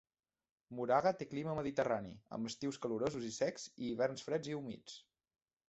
[0.77, 5.01] Moraga té clima mediterrani, amb estius calorosos i secs i hiverns freds i humits.